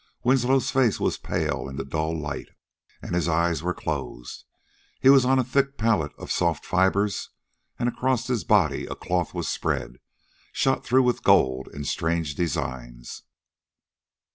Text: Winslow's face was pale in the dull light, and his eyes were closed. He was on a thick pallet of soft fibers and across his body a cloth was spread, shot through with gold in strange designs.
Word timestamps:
Winslow's 0.23 0.71
face 0.71 0.99
was 0.99 1.19
pale 1.19 1.69
in 1.69 1.75
the 1.75 1.85
dull 1.85 2.19
light, 2.19 2.49
and 3.03 3.13
his 3.13 3.27
eyes 3.29 3.61
were 3.61 3.71
closed. 3.71 4.45
He 4.99 5.09
was 5.09 5.25
on 5.25 5.37
a 5.37 5.43
thick 5.43 5.77
pallet 5.77 6.11
of 6.17 6.31
soft 6.31 6.65
fibers 6.65 7.29
and 7.77 7.87
across 7.87 8.25
his 8.25 8.43
body 8.43 8.87
a 8.87 8.95
cloth 8.95 9.35
was 9.35 9.47
spread, 9.47 9.99
shot 10.53 10.83
through 10.83 11.03
with 11.03 11.21
gold 11.21 11.69
in 11.71 11.83
strange 11.85 12.33
designs. 12.33 13.21